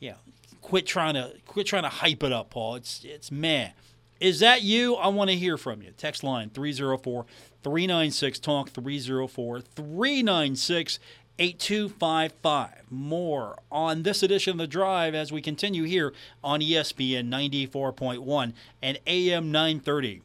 [0.00, 0.14] Yeah.
[0.60, 2.74] Quit trying to quit trying to hype it up, Paul.
[2.74, 3.72] It's it's man.
[4.20, 4.96] Is that you?
[4.96, 5.92] I want to hear from you.
[5.96, 7.24] Text line 304
[7.62, 10.98] 396 Talk 304 396
[11.38, 12.82] 8255.
[12.90, 16.12] More on this edition of The Drive as we continue here
[16.44, 18.52] on ESPN 94.1
[18.82, 20.20] and AM 930.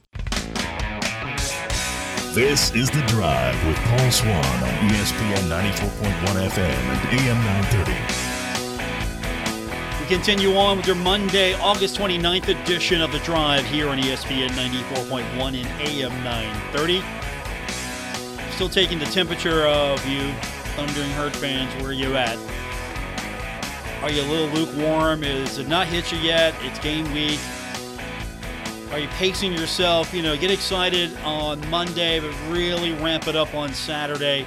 [2.34, 8.25] This is The Drive with Paul Swann on ESPN 94.1 FM and AM 930.
[10.06, 14.50] We continue on with your Monday, August 29th edition of The Drive here on ESPN
[14.50, 17.02] 94.1 and AM 930.
[18.52, 20.32] Still taking the temperature of you,
[20.76, 21.74] Thundering Herd fans.
[21.82, 22.38] Where are you at?
[24.04, 25.24] Are you a little lukewarm?
[25.24, 26.54] Is it not hit you yet?
[26.62, 27.40] It's game week.
[28.92, 30.14] Are you pacing yourself?
[30.14, 34.46] You know, get excited on Monday, but really ramp it up on Saturday.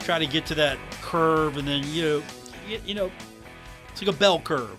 [0.00, 2.22] Try to get to that curve, and then you know,
[2.68, 3.10] you, you know,
[3.88, 4.76] it's like a bell curve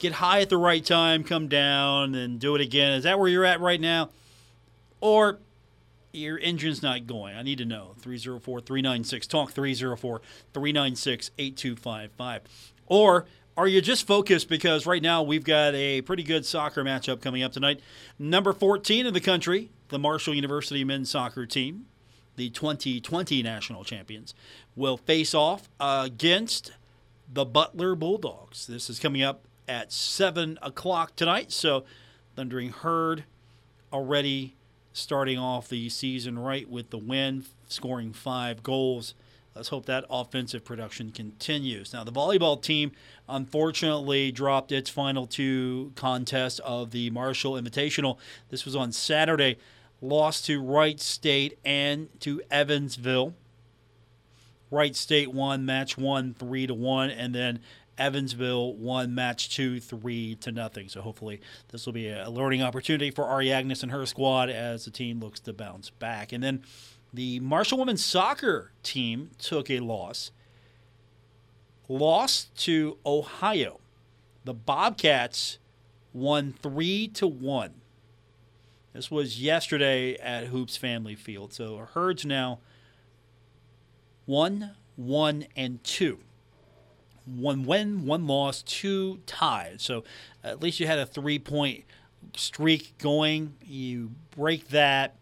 [0.00, 2.92] get high at the right time, come down, and do it again.
[2.92, 4.10] Is that where you're at right now?
[5.00, 5.38] Or
[6.12, 7.36] your engine's not going.
[7.36, 7.94] I need to know.
[8.00, 10.20] 304 396 Talk 304
[10.52, 12.42] 396 8255.
[12.86, 17.20] Or are you just focused because right now we've got a pretty good soccer matchup
[17.20, 17.80] coming up tonight?
[18.18, 21.86] Number 14 in the country, the Marshall University men's soccer team,
[22.36, 24.34] the 2020 national champions,
[24.76, 26.72] will face off against
[27.30, 28.66] the Butler Bulldogs.
[28.66, 31.52] This is coming up at 7 o'clock tonight.
[31.52, 31.84] So,
[32.34, 33.24] Thundering Herd
[33.92, 34.56] already
[34.92, 39.14] starting off the season right with the win, scoring five goals.
[39.54, 41.92] Let's hope that offensive production continues.
[41.92, 42.92] Now, the volleyball team
[43.28, 48.18] unfortunately dropped its final two contests of the Marshall Invitational.
[48.50, 49.58] This was on Saturday.
[50.00, 53.34] Lost to Wright State and to Evansville.
[54.70, 57.58] Wright State won match one, three to one, and then
[57.98, 60.88] Evansville won match two, three to nothing.
[60.88, 64.84] So hopefully this will be a learning opportunity for Ari Aganus and her squad as
[64.84, 66.32] the team looks to bounce back.
[66.32, 66.62] And then
[67.12, 70.30] the Marshall women's soccer team took a loss,
[71.88, 73.80] lost to Ohio.
[74.44, 75.58] The Bobcats
[76.12, 77.74] won three to one.
[78.92, 81.52] This was yesterday at Hoops Family Field.
[81.52, 82.60] So Herds now
[84.24, 86.18] one, one, and two
[87.36, 89.82] one win, one loss, two ties.
[89.82, 90.04] So
[90.42, 91.84] at least you had a three point
[92.36, 93.54] streak going.
[93.64, 95.16] You break that.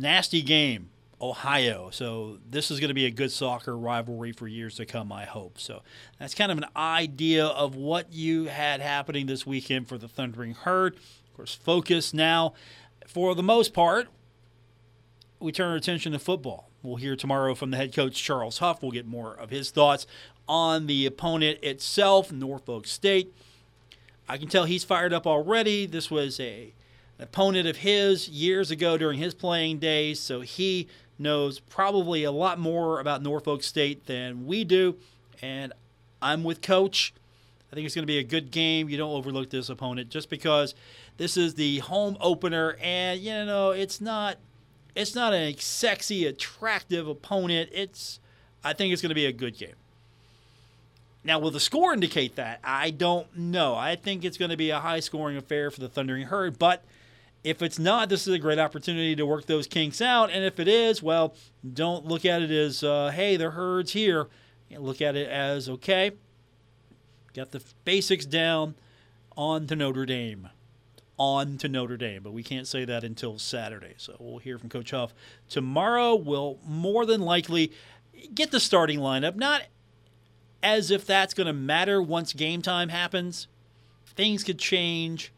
[0.00, 0.90] Nasty game,
[1.20, 1.90] Ohio.
[1.90, 5.24] So this is going to be a good soccer rivalry for years to come, I
[5.24, 5.58] hope.
[5.58, 5.82] So
[6.18, 10.54] that's kind of an idea of what you had happening this weekend for the Thundering
[10.54, 10.94] Herd.
[10.94, 12.54] Of course, focus now,
[13.08, 14.06] for the most part,
[15.40, 16.67] we turn our attention to football.
[16.82, 18.82] We'll hear tomorrow from the head coach, Charles Huff.
[18.82, 20.06] We'll get more of his thoughts
[20.48, 23.34] on the opponent itself, Norfolk State.
[24.28, 25.86] I can tell he's fired up already.
[25.86, 26.72] This was a
[27.18, 30.86] an opponent of his years ago during his playing days, so he
[31.18, 34.96] knows probably a lot more about Norfolk State than we do.
[35.42, 35.72] And
[36.22, 37.12] I'm with Coach.
[37.72, 38.88] I think it's going to be a good game.
[38.88, 40.74] You don't overlook this opponent just because
[41.16, 44.36] this is the home opener, and you know it's not
[44.98, 47.70] it's not a sexy, attractive opponent.
[47.72, 48.20] It's
[48.64, 49.76] I think it's going to be a good game.
[51.24, 52.60] Now, will the score indicate that?
[52.64, 53.74] I don't know.
[53.74, 56.84] I think it's going to be a high scoring affair for the Thundering Herd, but
[57.44, 60.30] if it's not, this is a great opportunity to work those kinks out.
[60.30, 61.34] And if it is, well,
[61.74, 64.28] don't look at it as, uh, hey, the herd's here.
[64.70, 66.12] look at it as, okay,
[67.34, 68.74] got the basics down
[69.36, 70.48] on to Notre Dame.
[71.18, 72.22] On to Notre Dame.
[72.22, 73.94] But we can't say that until Saturday.
[73.96, 75.14] So we'll hear from Coach Huff
[75.48, 76.14] tomorrow.
[76.14, 77.72] We'll more than likely
[78.34, 79.34] get the starting lineup.
[79.36, 79.62] Not
[80.62, 83.48] as if that's going to matter once game time happens.
[84.06, 85.32] Things could change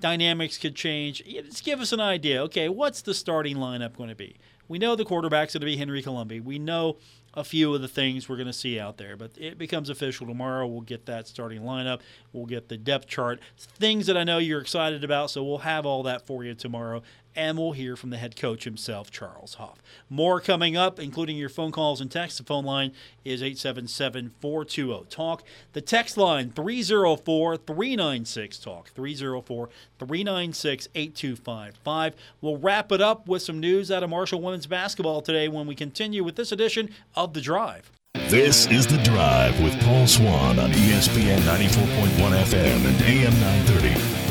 [0.00, 1.24] dynamics could change.
[1.24, 2.42] Just give us an idea.
[2.44, 4.36] Okay, what's the starting lineup going to be?
[4.68, 6.40] We know the quarterback's going to be Henry Colombi.
[6.40, 6.98] We know
[7.34, 10.26] a few of the things we're going to see out there, but it becomes official
[10.26, 10.66] tomorrow.
[10.66, 12.00] We'll get that starting lineup.
[12.32, 15.30] We'll get the depth chart, things that I know you're excited about.
[15.30, 17.02] So we'll have all that for you tomorrow
[17.38, 19.80] and we'll hear from the head coach himself, Charles Huff.
[20.10, 22.38] More coming up, including your phone calls and texts.
[22.38, 22.90] The phone line
[23.24, 25.44] is 877 420 TALK.
[25.72, 28.88] The text line 304 396 TALK.
[28.88, 29.68] 304
[30.00, 32.16] 396 8255.
[32.40, 35.76] We'll wrap it up with some news out of Marshall women's basketball today when we
[35.76, 37.92] continue with this edition of The Drive.
[38.26, 44.27] This is The Drive with Paul Swann on ESPN 94.1 FM and AM 930.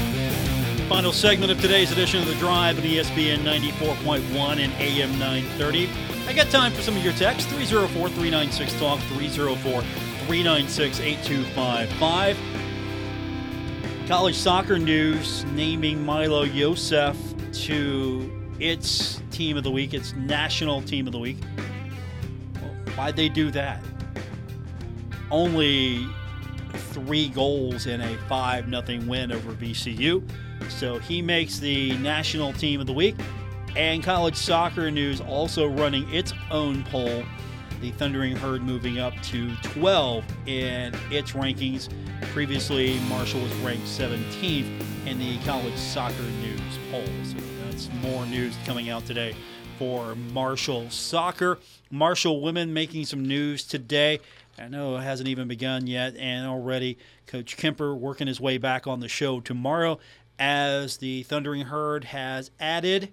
[0.89, 4.21] Final segment of today's edition of The Drive at ESPN 94.1
[4.57, 5.89] and AM 930.
[6.27, 12.37] I got time for some of your texts 304 396 Talk, 304 396 8255.
[14.07, 17.17] College soccer news naming Milo Yosef
[17.51, 21.39] to its team of the week, its national team of the week.
[22.61, 23.83] Well, why'd they do that?
[25.31, 26.07] Only
[26.71, 30.23] three goals in a 5 0 win over VCU.
[30.69, 33.15] So he makes the national team of the week.
[33.75, 37.23] And college soccer news also running its own poll.
[37.79, 41.89] The Thundering Herd moving up to 12 in its rankings.
[42.33, 47.05] Previously, Marshall was ranked 17th in the college soccer news poll.
[47.23, 49.35] So that's more news coming out today
[49.77, 51.59] for Marshall soccer.
[51.91, 54.19] Marshall women making some news today.
[54.57, 58.87] I know it hasn't even begun yet, and already Coach Kemper working his way back
[58.87, 59.99] on the show tomorrow
[60.39, 63.11] as the Thundering Herd has added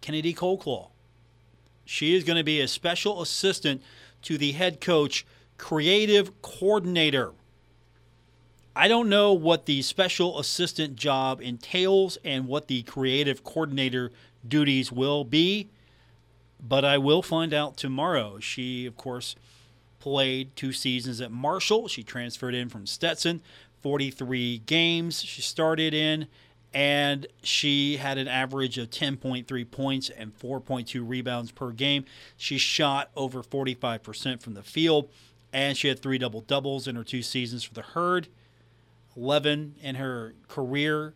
[0.00, 0.90] Kennedy Colclaw.
[1.84, 3.82] She is going to be a special assistant
[4.22, 5.26] to the head coach,
[5.58, 7.32] creative coordinator.
[8.74, 14.12] I don't know what the special assistant job entails and what the creative coordinator
[14.46, 15.70] duties will be,
[16.60, 18.38] but I will find out tomorrow.
[18.38, 19.34] She, of course,
[19.98, 21.88] played two seasons at Marshall.
[21.88, 23.40] She transferred in from Stetson
[23.82, 26.26] 43 games she started in,
[26.74, 32.04] and she had an average of 10.3 points and 4.2 rebounds per game.
[32.36, 35.08] She shot over 45% from the field,
[35.52, 38.28] and she had three double doubles in her two seasons for the Herd,
[39.16, 41.14] 11 in her career.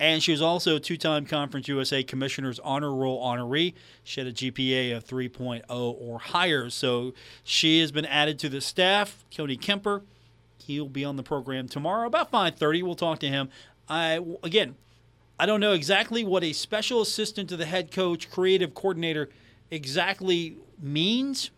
[0.00, 3.74] And she was also a two time Conference USA Commissioner's Honor Roll honoree.
[4.04, 6.70] She had a GPA of 3.0 or higher.
[6.70, 9.24] So she has been added to the staff.
[9.30, 10.02] Tony Kemper
[10.64, 12.82] He'll be on the program tomorrow about 5:30.
[12.82, 13.48] We'll talk to him.
[13.88, 14.76] I again,
[15.38, 19.30] I don't know exactly what a special assistant to the head coach, creative coordinator
[19.70, 21.50] exactly means,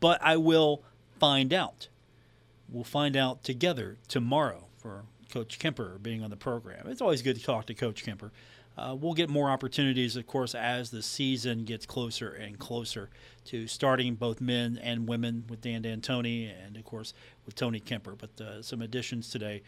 [0.00, 0.82] but I will
[1.18, 1.88] find out.
[2.68, 6.86] We'll find out together tomorrow for Coach Kemper being on the program.
[6.86, 8.32] It's always good to talk to Coach Kemper.
[8.80, 13.10] Uh, we'll get more opportunities, of course, as the season gets closer and closer
[13.44, 17.12] to starting both men and women with Dan D'Antoni and, of course,
[17.44, 18.16] with Tony Kemper.
[18.16, 19.60] But uh, some additions today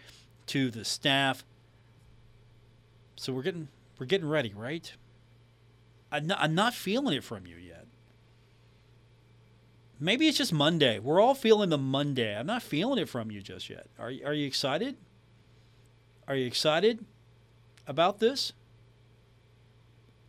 [0.46, 1.44] to the staff.
[3.16, 4.90] So we're getting we're getting ready, right?
[6.11, 7.87] I'm not, I'm not feeling it from you yet.
[10.00, 10.98] Maybe it's just Monday.
[10.98, 12.35] We're all feeling the Monday.
[12.35, 13.88] I'm not feeling it from you just yet.
[13.98, 14.96] Are, are you excited?
[16.27, 17.04] Are you excited
[17.87, 18.54] about this?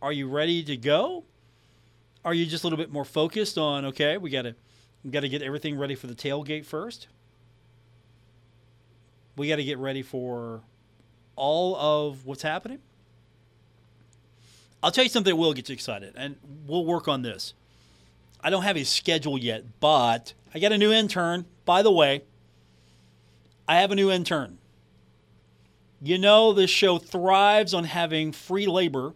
[0.04, 1.24] Are you ready to go?
[2.26, 4.54] Are you just a little bit more focused on okay, we got to
[5.02, 7.06] we got to get everything ready for the tailgate first?
[9.34, 10.60] We got to get ready for
[11.36, 12.80] all of what's happening.
[14.82, 16.36] I'll tell you something that will get you excited, and
[16.66, 17.54] we'll work on this.
[18.42, 21.46] I don't have a schedule yet, but I got a new intern.
[21.64, 22.24] By the way,
[23.66, 24.58] I have a new intern.
[26.02, 29.14] You know, this show thrives on having free labor,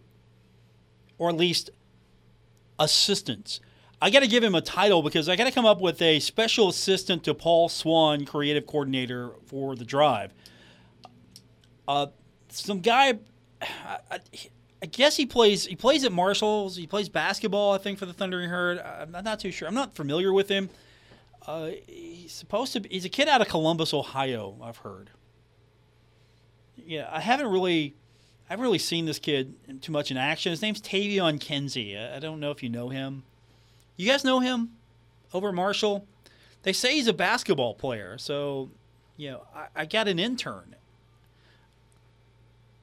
[1.19, 1.71] or at least
[2.79, 3.61] assistance.
[4.01, 6.21] I got to give him a title because I got to come up with a
[6.21, 10.33] special assistant to Paul Swann, creative coordinator for the drive.
[11.89, 12.07] Uh,
[12.49, 13.19] some guy,
[13.62, 14.21] I,
[14.83, 15.66] I, guess he plays.
[15.66, 16.77] He plays at Marshalls.
[16.77, 18.79] He plays basketball, I think, for the Thundering Herd.
[18.79, 19.66] I'm not too sure.
[19.66, 20.71] I'm not familiar with him.
[21.45, 22.81] Uh, he's supposed to.
[22.81, 24.57] Be, he's a kid out of Columbus, Ohio.
[24.62, 25.11] I've heard.
[26.77, 27.97] Yeah, I haven't really.
[28.49, 30.51] I haven't really seen this kid too much in action.
[30.51, 31.99] His name's Taevion Kinsey.
[31.99, 33.25] I don't know if you know him.
[33.97, 34.71] You guys know him
[35.35, 36.07] over Marshall?
[36.63, 38.17] They say he's a basketball player.
[38.17, 38.71] So,
[39.19, 40.77] you know, I, I got an intern.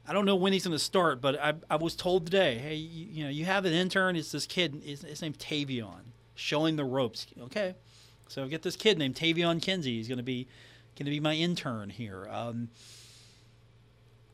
[0.06, 2.76] I don't know when he's going to start, but I, I was told today, hey,
[2.76, 4.14] you, you know, you have an intern.
[4.14, 4.82] It's this kid.
[4.84, 7.26] His, his name's Taevion, showing the ropes.
[7.40, 7.74] Okay,
[8.28, 9.96] so I get this kid named Taevion Kinsey.
[9.96, 10.46] He's going to be
[10.96, 12.28] going to be my intern here.
[12.30, 12.68] Um,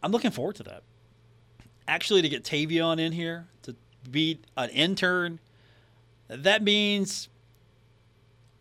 [0.03, 0.83] I'm looking forward to that.
[1.89, 3.75] Actually, to get Taevion in here to
[4.11, 5.41] be an intern
[6.41, 7.29] that means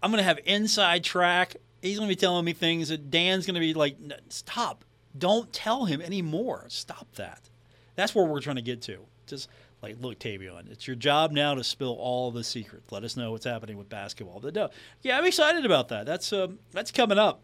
[0.04, 1.56] I'm going to have inside track.
[1.82, 3.98] He's going to be telling me things that Dan's going to be like,
[4.30, 4.84] stop.
[5.18, 6.66] Don't tell him anymore.
[6.70, 7.50] Stop that.
[7.96, 9.00] That's where we're trying to get to.
[9.26, 9.50] Just
[9.82, 12.92] like, look, Taevion, it's your job now to spill all the secrets.
[12.92, 14.40] Let us know what's happening with basketball.
[14.40, 14.70] But no,
[15.02, 16.06] yeah, I'm excited about that.
[16.06, 17.42] That's um, that's coming up.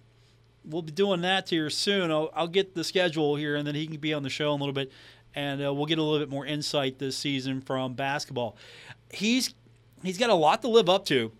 [0.63, 2.11] We'll be doing that here soon.
[2.11, 4.59] I'll, I'll get the schedule here, and then he can be on the show in
[4.59, 4.91] a little bit,
[5.37, 8.57] and uh, we'll get a little bit more insight this season from basketball.
[9.11, 9.53] He's
[10.03, 11.31] he's got a lot to live up to.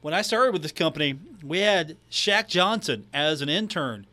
[0.00, 1.14] When I started with this company,
[1.44, 4.06] we had Shaq Johnson as an intern.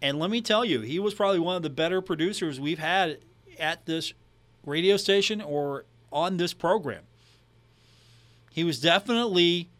[0.00, 3.18] And let me tell you, he was probably one of the better producers we've had
[3.58, 4.12] at this
[4.64, 7.02] radio station or on this program.
[8.52, 9.70] He was definitely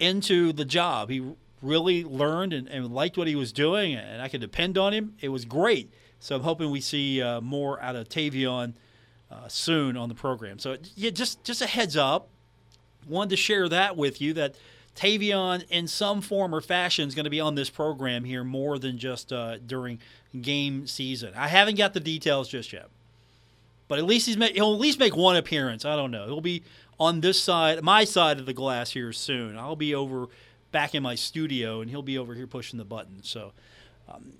[0.00, 1.10] into the job.
[1.10, 1.24] He
[1.62, 5.14] really learned and, and liked what he was doing, and I could depend on him.
[5.20, 5.92] It was great.
[6.24, 8.72] So I'm hoping we see uh, more out of Taevion
[9.30, 10.58] uh, soon on the program.
[10.58, 12.28] So yeah, just just a heads up
[13.06, 14.54] wanted to share that with you that
[14.96, 18.78] Taevion, in some form or fashion, is going to be on this program here more
[18.78, 19.98] than just uh, during
[20.40, 21.34] game season.
[21.36, 22.88] I haven't got the details just yet,
[23.86, 25.84] but at least he's he'll at least make one appearance.
[25.84, 26.24] I don't know.
[26.24, 26.62] He'll be
[26.98, 29.58] on this side, my side of the glass here soon.
[29.58, 30.28] I'll be over
[30.72, 33.22] back in my studio, and he'll be over here pushing the button.
[33.22, 33.52] So,
[34.08, 34.32] um,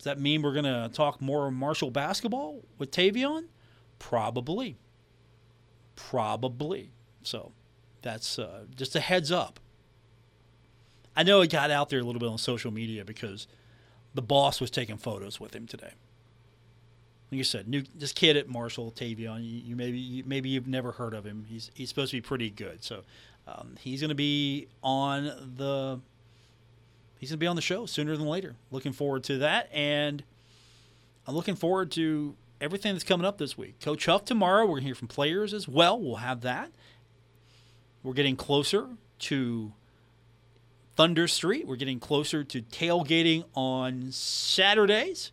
[0.00, 3.48] does that mean we're going to talk more Marshall basketball with Taevion?
[3.98, 4.78] Probably.
[5.94, 6.90] Probably.
[7.22, 7.52] So
[8.00, 9.60] that's uh, just a heads up.
[11.14, 13.46] I know it got out there a little bit on social media because
[14.14, 15.92] the boss was taking photos with him today.
[17.30, 19.44] Like you said, new this kid at Marshall, Taevion.
[19.44, 21.44] You, you maybe you, maybe you've never heard of him.
[21.46, 22.82] He's he's supposed to be pretty good.
[22.82, 23.02] So
[23.46, 25.24] um, he's going to be on
[25.56, 26.00] the
[27.20, 28.56] he's going to be on the show sooner than later.
[28.70, 30.24] Looking forward to that, and
[31.26, 33.78] I'm looking forward to everything that's coming up this week.
[33.80, 34.62] Coach Huff tomorrow.
[34.62, 36.00] We're going to hear from players as well.
[36.00, 36.72] We'll have that.
[38.02, 38.88] We're getting closer
[39.20, 39.72] to
[40.96, 41.66] Thunder Street.
[41.66, 45.30] We're getting closer to tailgating on Saturdays.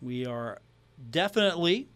[0.00, 0.60] We are
[1.10, 1.88] definitely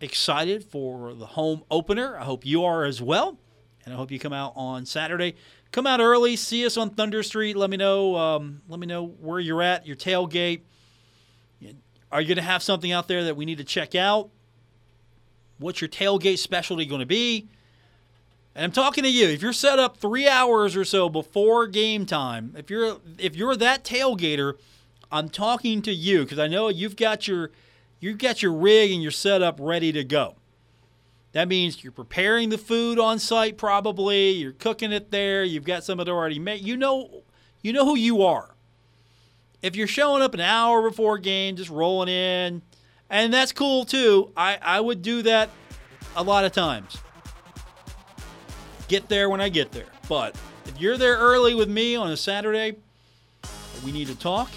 [0.00, 2.16] excited for the home opener.
[2.16, 3.38] I hope you are as well.
[3.84, 5.34] And I hope you come out on Saturday.
[5.70, 7.56] Come out early, see us on Thunder Street.
[7.56, 8.16] Let me know.
[8.16, 10.62] Um, let me know where you're at, your tailgate.
[12.10, 14.30] Are you going to have something out there that we need to check out?
[15.58, 17.48] What's your tailgate specialty going to be?
[18.54, 19.28] And I'm talking to you.
[19.28, 23.56] If you're set up three hours or so before game time, if you're if you're
[23.56, 24.54] that tailgater,
[25.12, 27.50] I'm talking to you because I know you've got your
[28.00, 30.36] you've got your rig and your setup ready to go.
[31.32, 35.84] That means you're preparing the food on site probably, you're cooking it there, you've got
[35.84, 36.62] some of it already made.
[36.62, 37.22] You know
[37.60, 38.54] you know who you are.
[39.62, 42.62] If you're showing up an hour before game, just rolling in,
[43.10, 44.32] and that's cool too.
[44.36, 45.50] I, I would do that
[46.16, 46.98] a lot of times
[48.88, 49.86] get there when I get there.
[50.08, 50.34] But
[50.66, 52.76] if you're there early with me on a Saturday,
[53.84, 54.50] we need to talk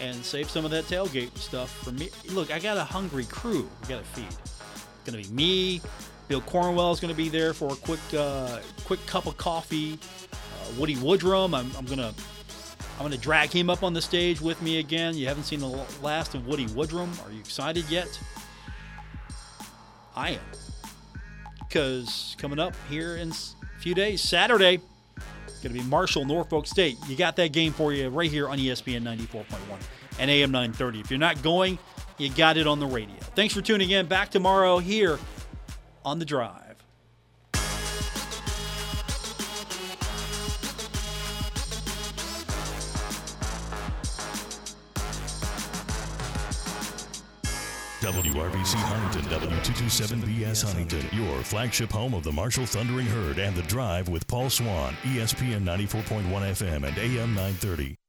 [0.00, 2.10] and save some of that tailgate stuff for me.
[2.30, 3.68] Look, I got a hungry crew.
[3.82, 4.59] We got to feed.
[5.00, 5.80] It's gonna be me.
[6.28, 9.98] Bill Cornwell is gonna be there for a quick, uh, quick cup of coffee.
[10.32, 10.36] Uh,
[10.78, 11.58] Woody Woodrum.
[11.58, 12.12] I'm, I'm gonna,
[12.98, 15.16] I'm gonna drag him up on the stage with me again.
[15.16, 17.08] You haven't seen the last of Woody Woodrum.
[17.26, 18.20] Are you excited yet?
[20.14, 20.40] I am
[21.70, 24.80] because coming up here in a few days, Saturday,
[25.62, 26.96] going to be Marshall, Norfolk State.
[27.06, 29.44] You got that game for you right here on ESPN 94.1
[30.18, 31.00] and AM 930.
[31.00, 31.78] If you're not going,
[32.20, 33.16] you got it on the radio.
[33.34, 34.06] Thanks for tuning in.
[34.06, 35.18] Back tomorrow here
[36.04, 36.70] on The Drive.
[48.00, 54.08] WRVC Huntington, W227BS Huntington, your flagship home of the Marshall Thundering Herd and The Drive
[54.08, 57.99] with Paul Swann, ESPN 94.1 FM and AM 930.